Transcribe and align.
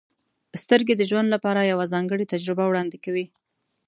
•سترګې 0.63 0.93
د 0.97 1.01
ژوند 1.09 1.27
لپاره 1.35 1.69
یوه 1.71 1.85
ځانګړې 1.93 2.29
تجربه 2.33 2.63
وړاندې 2.67 2.97
کوي. 3.05 3.25